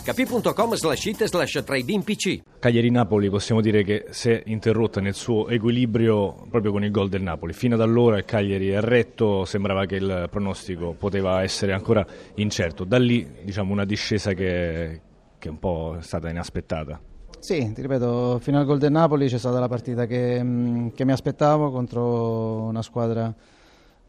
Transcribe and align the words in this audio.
hp.com 0.00 0.74
slash 0.74 1.06
it 1.06 1.24
slash 1.24 1.62
trading 1.64 2.02
pc 2.02 2.42
Cagliari-Napoli 2.58 3.28
possiamo 3.28 3.60
dire 3.60 3.84
che 3.84 4.06
si 4.08 4.30
è 4.30 4.42
interrotta 4.46 5.02
nel 5.02 5.12
suo 5.12 5.48
equilibrio 5.48 6.46
proprio 6.48 6.72
con 6.72 6.84
il 6.84 6.90
gol 6.90 7.08
del 7.08 7.22
Napoli. 7.22 7.52
Fino 7.52 7.74
ad 7.74 7.80
allora 7.80 8.16
il 8.16 8.24
Cagliari 8.24 8.68
è 8.68 8.80
retto, 8.80 9.44
sembrava 9.44 9.84
che 9.84 9.96
il 9.96 10.28
pronostico 10.30 10.92
poteva 10.92 11.42
essere 11.42 11.72
ancora 11.72 12.06
incerto. 12.36 12.84
Da 12.84 12.98
lì 12.98 13.28
diciamo 13.42 13.72
una 13.72 13.84
discesa 13.84 14.32
che, 14.32 15.00
che 15.38 15.48
un 15.48 15.58
po' 15.58 15.96
è 15.98 16.02
stata 16.02 16.28
inaspettata. 16.30 17.00
Sì, 17.40 17.72
ti 17.72 17.82
ripeto, 17.82 18.38
fino 18.38 18.60
al 18.60 18.64
gol 18.64 18.78
del 18.78 18.92
Napoli 18.92 19.26
c'è 19.26 19.38
stata 19.38 19.58
la 19.58 19.66
partita 19.66 20.06
che, 20.06 20.90
che 20.94 21.04
mi 21.04 21.12
aspettavo 21.12 21.72
contro 21.72 22.62
una 22.62 22.82
squadra 22.82 23.34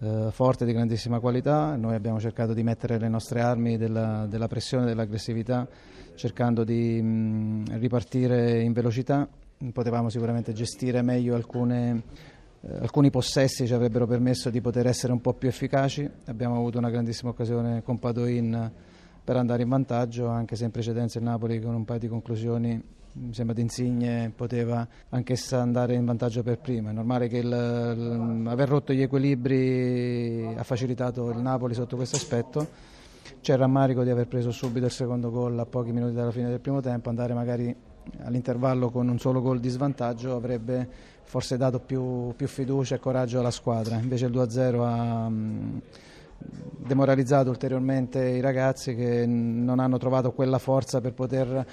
eh, 0.00 0.28
forte, 0.30 0.64
di 0.64 0.72
grandissima 0.72 1.20
qualità. 1.20 1.76
Noi 1.76 1.94
abbiamo 1.94 2.18
cercato 2.18 2.52
di 2.54 2.62
mettere 2.62 2.98
le 2.98 3.08
nostre 3.08 3.40
armi 3.40 3.76
della, 3.76 4.26
della 4.26 4.48
pressione, 4.48 4.86
dell'aggressività, 4.86 5.68
cercando 6.14 6.64
di 6.64 7.00
mh, 7.00 7.78
ripartire 7.78 8.60
in 8.60 8.72
velocità. 8.72 9.28
Potevamo 9.72 10.08
sicuramente 10.08 10.52
gestire 10.52 11.02
meglio 11.02 11.34
alcune, 11.34 12.02
eh, 12.62 12.78
alcuni 12.80 13.10
possessi, 13.10 13.66
ci 13.66 13.74
avrebbero 13.74 14.06
permesso 14.06 14.48
di 14.48 14.60
poter 14.60 14.86
essere 14.86 15.12
un 15.12 15.20
po' 15.20 15.34
più 15.34 15.48
efficaci. 15.48 16.08
Abbiamo 16.26 16.56
avuto 16.56 16.78
una 16.78 16.90
grandissima 16.90 17.30
occasione 17.30 17.82
con 17.82 17.98
Padoin 17.98 18.72
per 19.22 19.36
andare 19.36 19.62
in 19.62 19.68
vantaggio, 19.68 20.28
anche 20.28 20.56
se 20.56 20.64
in 20.64 20.70
precedenza 20.70 21.18
il 21.18 21.24
Napoli 21.24 21.60
con 21.60 21.74
un 21.74 21.84
paio 21.84 21.98
di 21.98 22.08
conclusioni 22.08 22.82
mi 23.12 23.34
sembra 23.34 23.54
di 23.54 23.62
Insigne 23.62 24.32
poteva 24.34 24.86
anch'essa 25.08 25.60
andare 25.60 25.94
in 25.94 26.04
vantaggio 26.04 26.42
per 26.42 26.58
prima. 26.58 26.90
È 26.90 26.92
normale 26.92 27.28
che 27.28 27.38
il, 27.38 27.46
il, 27.46 28.44
aver 28.46 28.68
rotto 28.68 28.92
gli 28.92 29.02
equilibri 29.02 30.54
ha 30.56 30.62
facilitato 30.62 31.30
il 31.30 31.38
Napoli 31.38 31.74
sotto 31.74 31.96
questo 31.96 32.16
aspetto. 32.16 32.68
C'è 33.40 33.52
il 33.54 33.58
rammarico 33.58 34.02
di 34.02 34.10
aver 34.10 34.28
preso 34.28 34.50
subito 34.50 34.86
il 34.86 34.92
secondo 34.92 35.30
gol 35.30 35.58
a 35.58 35.66
pochi 35.66 35.92
minuti 35.92 36.14
dalla 36.14 36.30
fine 36.30 36.48
del 36.48 36.60
primo 36.60 36.80
tempo, 36.80 37.08
andare 37.08 37.34
magari 37.34 37.74
all'intervallo 38.22 38.90
con 38.90 39.08
un 39.08 39.18
solo 39.18 39.40
gol 39.40 39.60
di 39.60 39.68
svantaggio 39.68 40.34
avrebbe 40.34 40.88
forse 41.22 41.56
dato 41.56 41.78
più, 41.78 42.32
più 42.34 42.48
fiducia 42.48 42.96
e 42.96 42.98
coraggio 42.98 43.38
alla 43.38 43.50
squadra. 43.50 43.96
Invece 43.96 44.26
il 44.26 44.32
2-0 44.32 44.80
ha 44.80 45.28
mh, 45.28 45.82
demoralizzato 46.78 47.50
ulteriormente 47.50 48.24
i 48.24 48.40
ragazzi 48.40 48.94
che 48.94 49.26
non 49.26 49.78
hanno 49.78 49.98
trovato 49.98 50.32
quella 50.32 50.58
forza 50.58 51.00
per 51.00 51.12
poter 51.12 51.66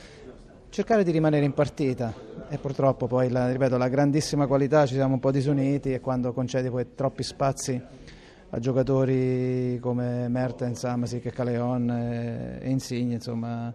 cercare 0.70 1.04
di 1.04 1.12
rimanere 1.12 1.46
in 1.46 1.54
partita 1.54 2.14
e 2.50 2.58
purtroppo 2.58 3.08
poi 3.08 3.30
la, 3.30 3.52
ripeto, 3.52 3.78
la 3.78 3.88
grandissima 3.88 4.48
qualità 4.48 4.86
ci 4.86 4.94
siamo 4.94 5.16
un 5.16 5.20
po' 5.20 5.32
disuniti 5.32 5.94
e 5.94 6.00
quando 6.00 6.34
concedi 6.34 6.70
poi 6.70 6.86
troppi 6.96 7.24
spazi 7.24 7.82
a 8.50 8.60
giocatori 8.60 9.78
come 9.82 10.28
Mertens, 10.30 10.84
Amasic 10.84 11.26
e 11.26 11.32
Caleon 11.32 11.90
e, 11.90 12.60
e 12.62 12.70
Insigne 12.70 13.16
insomma 13.16 13.74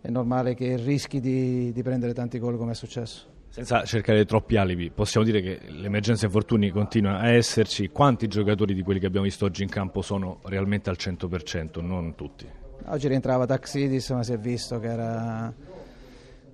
è 0.00 0.10
normale 0.10 0.54
che 0.54 0.76
rischi 0.76 1.18
di, 1.18 1.72
di 1.72 1.82
prendere 1.82 2.12
tanti 2.12 2.38
gol 2.38 2.58
come 2.58 2.72
è 2.72 2.74
successo. 2.74 3.32
Senza 3.48 3.84
cercare 3.84 4.24
troppi 4.24 4.56
alibi, 4.56 4.90
possiamo 4.90 5.24
dire 5.24 5.40
che 5.40 5.60
l'emergenza 5.68 6.26
infortuni 6.26 6.70
continua 6.70 7.20
a 7.20 7.28
esserci. 7.28 7.88
Quanti 7.88 8.26
giocatori 8.26 8.74
di 8.74 8.82
quelli 8.82 8.98
che 8.98 9.06
abbiamo 9.06 9.24
visto 9.24 9.44
oggi 9.44 9.62
in 9.62 9.68
campo 9.68 10.02
sono 10.02 10.40
realmente 10.42 10.90
al 10.90 10.96
100%? 10.98 11.80
Non 11.80 12.16
tutti. 12.16 12.46
Oggi 12.86 13.08
rientrava 13.08 13.46
Taxidis, 13.46 14.10
ma 14.10 14.22
si 14.24 14.32
è 14.32 14.38
visto 14.38 14.78
che 14.80 14.88
era 14.88 15.54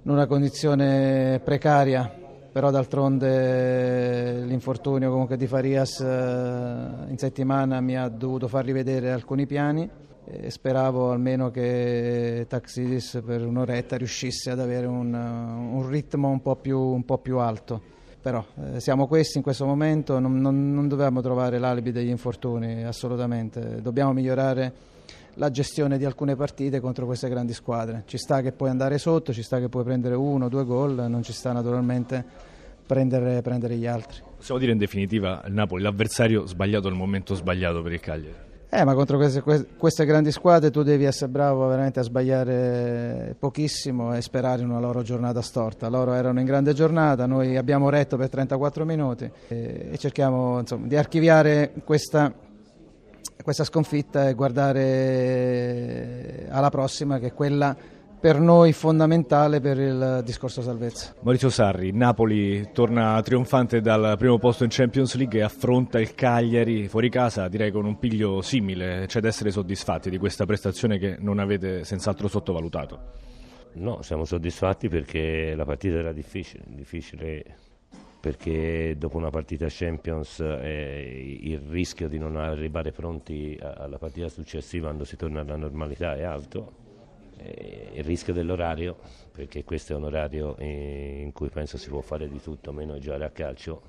in 0.02 0.10
una 0.10 0.26
condizione 0.26 1.40
precaria, 1.44 2.10
però 2.50 2.70
d'altronde 2.70 4.44
l'infortunio 4.44 5.10
comunque 5.10 5.36
di 5.36 5.46
Farias 5.46 6.00
eh, 6.00 7.10
in 7.10 7.18
settimana 7.18 7.80
mi 7.80 7.98
ha 7.98 8.08
dovuto 8.08 8.48
far 8.48 8.64
rivedere 8.64 9.12
alcuni 9.12 9.46
piani 9.46 9.88
e 10.24 10.50
speravo 10.50 11.10
almeno 11.10 11.50
che 11.50 12.46
Taxidis 12.48 13.20
per 13.24 13.44
un'oretta 13.44 13.96
riuscisse 13.96 14.50
ad 14.50 14.60
avere 14.60 14.86
un, 14.86 15.12
un 15.12 15.88
ritmo 15.88 16.28
un 16.28 16.40
po' 16.40 16.56
più, 16.56 16.78
un 16.78 17.04
po 17.04 17.18
più 17.18 17.38
alto. 17.38 17.98
Però 18.22 18.44
eh, 18.74 18.80
siamo 18.80 19.06
questi 19.06 19.38
in 19.38 19.42
questo 19.42 19.66
momento, 19.66 20.18
non, 20.18 20.38
non, 20.40 20.72
non 20.72 20.88
dobbiamo 20.88 21.20
trovare 21.20 21.58
l'alibi 21.58 21.90
degli 21.90 22.10
infortuni 22.10 22.84
assolutamente, 22.84 23.80
dobbiamo 23.82 24.12
migliorare 24.12 24.72
la 25.34 25.50
gestione 25.50 25.98
di 25.98 26.04
alcune 26.04 26.36
partite 26.36 26.80
contro 26.80 27.06
queste 27.06 27.28
grandi 27.28 27.52
squadre. 27.52 28.02
Ci 28.06 28.18
sta 28.18 28.40
che 28.40 28.52
puoi 28.52 28.70
andare 28.70 28.98
sotto, 28.98 29.32
ci 29.32 29.42
sta 29.42 29.58
che 29.58 29.68
puoi 29.68 29.84
prendere 29.84 30.14
uno 30.14 30.46
o 30.46 30.48
due 30.48 30.64
gol, 30.64 31.06
non 31.08 31.22
ci 31.22 31.32
sta 31.32 31.52
naturalmente 31.52 32.24
prendere, 32.86 33.40
prendere 33.42 33.76
gli 33.76 33.86
altri. 33.86 34.20
Possiamo 34.36 34.60
dire 34.60 34.72
in 34.72 34.78
definitiva 34.78 35.42
il 35.46 35.52
Napoli, 35.52 35.82
l'avversario 35.82 36.46
sbagliato 36.46 36.88
al 36.88 36.94
momento 36.94 37.34
sbagliato 37.34 37.82
per 37.82 37.92
il 37.92 38.00
Cagliari. 38.00 38.48
Eh, 38.72 38.84
ma 38.84 38.94
contro 38.94 39.16
queste, 39.16 39.42
queste, 39.76 40.04
grandi 40.04 40.30
squadre 40.30 40.70
tu 40.70 40.84
devi 40.84 41.02
essere 41.02 41.28
bravo 41.28 41.66
veramente 41.66 41.98
a 41.98 42.02
sbagliare 42.04 43.34
pochissimo 43.36 44.14
e 44.14 44.22
sperare 44.22 44.62
in 44.62 44.70
una 44.70 44.78
loro 44.78 45.02
giornata 45.02 45.42
storta. 45.42 45.88
Loro 45.88 46.12
erano 46.12 46.38
in 46.38 46.46
grande 46.46 46.72
giornata, 46.72 47.26
noi 47.26 47.56
abbiamo 47.56 47.90
retto 47.90 48.16
per 48.16 48.28
34 48.28 48.84
minuti 48.84 49.28
e, 49.48 49.88
e 49.90 49.98
cerchiamo 49.98 50.60
insomma, 50.60 50.86
di 50.86 50.94
archiviare 50.94 51.72
questa 51.82 52.32
questa 53.42 53.64
sconfitta 53.64 54.28
e 54.28 54.34
guardare 54.34 54.80
alla 56.50 56.70
prossima 56.70 57.18
che 57.18 57.28
è 57.28 57.32
quella 57.32 57.76
per 58.20 58.38
noi 58.38 58.74
fondamentale 58.74 59.60
per 59.60 59.78
il 59.78 60.20
discorso 60.24 60.60
salvezza. 60.60 61.14
Maurizio 61.22 61.48
Sarri, 61.48 61.90
Napoli 61.92 62.70
torna 62.70 63.20
trionfante 63.22 63.80
dal 63.80 64.16
primo 64.18 64.38
posto 64.38 64.62
in 64.62 64.68
Champions 64.70 65.14
League 65.14 65.38
e 65.38 65.42
affronta 65.42 65.98
il 65.98 66.14
Cagliari 66.14 66.86
fuori 66.88 67.08
casa, 67.08 67.48
direi 67.48 67.70
con 67.70 67.86
un 67.86 67.98
piglio 67.98 68.42
simile. 68.42 69.06
C'è 69.06 69.20
da 69.20 69.28
essere 69.28 69.50
soddisfatti 69.50 70.10
di 70.10 70.18
questa 70.18 70.44
prestazione 70.44 70.98
che 70.98 71.16
non 71.18 71.38
avete 71.38 71.82
senz'altro 71.84 72.28
sottovalutato. 72.28 72.98
No, 73.72 74.02
siamo 74.02 74.26
soddisfatti 74.26 74.88
perché 74.88 75.54
la 75.54 75.64
partita 75.64 75.96
era 75.96 76.12
difficile, 76.12 76.64
difficile 76.66 77.44
perché 78.20 78.96
dopo 78.98 79.16
una 79.16 79.30
partita 79.30 79.66
Champions 79.68 80.40
eh, 80.40 81.38
il 81.40 81.58
rischio 81.58 82.06
di 82.06 82.18
non 82.18 82.36
arrivare 82.36 82.92
pronti 82.92 83.58
alla 83.60 83.96
partita 83.96 84.28
successiva 84.28 84.88
quando 84.88 85.04
si 85.04 85.16
torna 85.16 85.40
alla 85.40 85.56
normalità 85.56 86.14
è 86.16 86.22
alto, 86.22 86.72
eh, 87.38 87.92
il 87.94 88.04
rischio 88.04 88.34
dell'orario, 88.34 88.98
perché 89.32 89.64
questo 89.64 89.94
è 89.94 89.96
un 89.96 90.04
orario 90.04 90.54
in 90.58 91.32
cui 91.32 91.48
penso 91.48 91.78
si 91.78 91.88
può 91.88 92.02
fare 92.02 92.28
di 92.28 92.40
tutto 92.42 92.72
meno 92.72 92.98
giocare 92.98 93.24
a 93.24 93.30
calcio, 93.30 93.82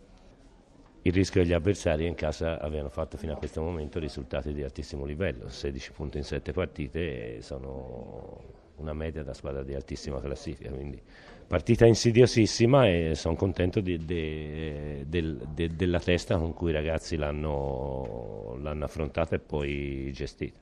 il 1.04 1.14
rischio 1.14 1.42
degli 1.42 1.54
avversari 1.54 2.06
in 2.06 2.16
casa 2.16 2.60
avevano 2.60 2.90
fatto 2.90 3.18
fino 3.18 3.34
a 3.34 3.36
questo 3.36 3.62
momento 3.62 4.00
risultati 4.00 4.54
di 4.54 4.64
altissimo 4.64 5.04
livello, 5.04 5.50
16 5.50 5.92
punti 5.92 6.18
in 6.20 6.24
7 6.24 6.52
partite 6.54 7.42
sono 7.42 8.40
una 8.82 8.94
media 8.94 9.24
da 9.24 9.34
squadra 9.34 9.64
di 9.64 9.74
altissima 9.74 10.20
classifica, 10.20 10.70
quindi 10.72 11.02
partita 11.48 11.86
insidiosissima 11.86 12.88
e 12.88 13.12
sono 13.16 13.36
contento 13.36 13.82
di, 13.82 13.98
de, 13.98 15.06
de, 15.08 15.38
de, 15.54 15.68
della 15.76 16.00
testa 16.00 16.38
con 16.38 16.54
cui 16.54 16.70
i 16.70 16.74
ragazzi 16.74 17.16
l'hanno, 17.18 18.58
l'hanno 18.62 18.86
affrontata 18.86 19.36
e 19.36 19.40
poi 19.40 20.12
gestita. 20.14 20.60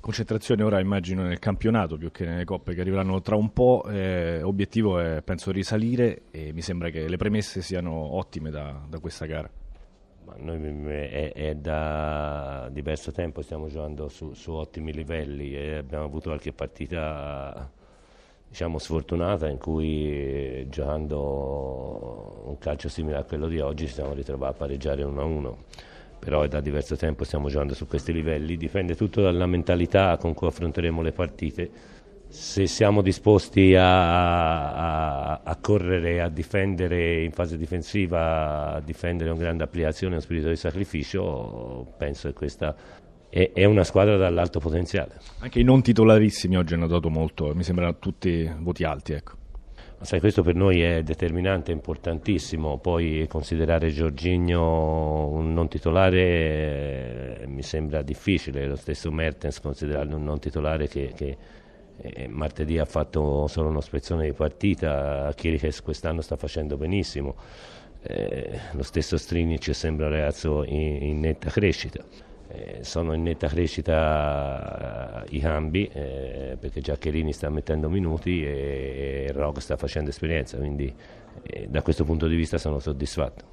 Concentrazione 0.00 0.64
ora 0.64 0.80
immagino 0.80 1.22
nel 1.22 1.38
campionato 1.38 1.96
più 1.96 2.10
che 2.10 2.24
nelle 2.24 2.44
coppe 2.44 2.74
che 2.74 2.80
arriveranno 2.80 3.20
tra 3.20 3.36
un 3.36 3.52
po', 3.52 3.84
eh, 3.88 4.42
obiettivo 4.42 4.98
è 4.98 5.22
penso 5.22 5.52
risalire 5.52 6.22
e 6.32 6.52
mi 6.52 6.60
sembra 6.60 6.90
che 6.90 7.06
le 7.08 7.16
premesse 7.16 7.62
siano 7.62 8.16
ottime 8.16 8.50
da, 8.50 8.84
da 8.88 8.98
questa 8.98 9.26
gara. 9.26 9.48
Noi 10.36 10.86
è, 10.88 11.32
è, 11.32 11.54
da 11.54 12.68
diverso 12.70 13.12
tempo 13.12 13.42
stiamo 13.42 13.68
giocando 13.68 14.08
su, 14.08 14.32
su, 14.34 14.52
ottimi 14.52 14.92
livelli 14.92 15.54
e 15.54 15.76
abbiamo 15.76 16.04
avuto 16.04 16.28
qualche 16.28 16.52
partita 16.52 17.70
diciamo, 18.48 18.78
sfortunata 18.78 19.48
in 19.48 19.58
cui 19.58 20.66
giocando 20.68 22.42
un 22.46 22.58
calcio 22.58 22.88
simile 22.88 23.16
a 23.16 23.24
quello 23.24 23.48
di 23.48 23.60
oggi 23.60 23.86
ci 23.86 23.94
siamo 23.94 24.14
ritrovati 24.14 24.54
a 24.54 24.56
pareggiare 24.56 25.02
1-1 25.04 25.54
però 26.18 26.42
è 26.42 26.48
da 26.48 26.60
diverso 26.60 26.94
tempo 26.96 27.24
stiamo 27.24 27.48
giocando 27.48 27.74
su 27.74 27.86
questi 27.86 28.12
livelli 28.12 28.56
dipende 28.56 28.94
tutto 28.94 29.22
dalla 29.22 29.46
mentalità 29.46 30.16
con 30.18 30.34
cui 30.34 30.46
affronteremo 30.46 31.02
le 31.02 31.12
partite 31.12 31.70
se 32.32 32.66
siamo 32.66 33.02
disposti 33.02 33.74
a, 33.74 35.34
a, 35.34 35.40
a, 35.44 35.56
correre, 35.60 36.22
a 36.22 36.30
difendere 36.30 37.22
in 37.22 37.30
fase 37.30 37.58
difensiva, 37.58 38.72
a 38.72 38.80
difendere 38.80 39.28
con 39.28 39.38
grande 39.38 39.64
applicazione, 39.64 40.14
uno 40.14 40.22
spirito 40.22 40.48
di 40.48 40.56
sacrificio, 40.56 41.92
penso 41.98 42.28
che 42.28 42.34
questa 42.34 42.74
è, 43.28 43.50
è 43.52 43.66
una 43.66 43.84
squadra 43.84 44.16
dall'alto 44.16 44.60
potenziale. 44.60 45.18
Anche 45.40 45.60
i 45.60 45.62
non 45.62 45.82
titolarissimi 45.82 46.56
oggi 46.56 46.72
hanno 46.72 46.86
dato 46.86 47.10
molto, 47.10 47.54
mi 47.54 47.62
sembrano 47.62 47.98
tutti 47.98 48.50
voti 48.60 48.84
alti. 48.84 49.12
Ecco. 49.12 49.32
Sai, 50.00 50.18
questo 50.18 50.42
per 50.42 50.54
noi 50.54 50.80
è 50.80 51.02
determinante, 51.02 51.70
importantissimo, 51.70 52.78
poi 52.78 53.26
considerare 53.28 53.90
Giorginio 53.90 55.28
un 55.28 55.52
non 55.52 55.68
titolare 55.68 57.42
eh, 57.42 57.46
mi 57.46 57.62
sembra 57.62 58.00
difficile, 58.00 58.66
lo 58.66 58.76
stesso 58.76 59.12
Mertens 59.12 59.60
considerarlo 59.60 60.16
un 60.16 60.24
non 60.24 60.40
titolare 60.40 60.88
che, 60.88 61.12
che 61.14 61.36
eh, 62.00 62.28
martedì 62.28 62.78
ha 62.78 62.84
fatto 62.84 63.46
solo 63.46 63.68
uno 63.68 63.80
spezzone 63.80 64.24
di 64.26 64.32
partita, 64.32 65.32
Kirikes 65.34 65.82
quest'anno 65.82 66.20
sta 66.20 66.36
facendo 66.36 66.76
benissimo, 66.76 67.34
eh, 68.02 68.58
lo 68.72 68.82
stesso 68.82 69.16
Strinic 69.16 69.74
sembra 69.74 70.06
un 70.06 70.12
ragazzo 70.12 70.64
in, 70.64 71.02
in 71.02 71.20
netta 71.20 71.50
crescita. 71.50 72.04
Eh, 72.48 72.84
sono 72.84 73.14
in 73.14 73.22
netta 73.22 73.46
crescita 73.46 75.24
i 75.30 75.38
cambi 75.38 75.88
eh, 75.90 76.58
perché 76.60 76.82
Giaccherini 76.82 77.32
sta 77.32 77.48
mettendo 77.48 77.88
minuti 77.88 78.44
e, 78.44 79.24
e 79.26 79.32
Rock 79.32 79.62
sta 79.62 79.76
facendo 79.76 80.10
esperienza, 80.10 80.58
quindi 80.58 80.92
eh, 81.44 81.66
da 81.68 81.80
questo 81.80 82.04
punto 82.04 82.26
di 82.26 82.36
vista 82.36 82.58
sono 82.58 82.78
soddisfatto. 82.78 83.44